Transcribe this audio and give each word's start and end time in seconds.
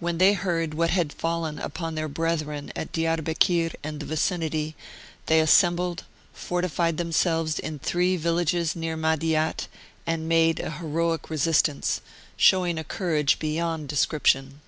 When 0.00 0.18
they 0.18 0.32
heard 0.32 0.74
what 0.74 0.90
had 0.90 1.12
fallen 1.12 1.60
upon 1.60 1.94
their 1.94 2.08
brethren 2.08 2.72
at 2.74 2.90
Diarbekir 2.90 3.70
and 3.84 4.00
the 4.00 4.04
vicinity 4.04 4.74
they 5.26 5.38
assembled, 5.38 6.02
fortified 6.32 6.96
them 6.96 7.12
selves 7.12 7.56
in 7.60 7.78
three 7.78 8.16
villages 8.16 8.74
near 8.74 8.96
Madiat, 8.96 9.68
and 10.08 10.28
made 10.28 10.58
a 10.58 10.70
heroic 10.72 11.30
resistance, 11.30 12.00
showing 12.36 12.78
a 12.78 12.82
courage 12.82 13.38
beyond 13.38 13.86
de 13.86 13.94
Martyred 13.94 13.94
Armenia 13.94 13.96
31 13.96 13.96
scription. 14.50 14.60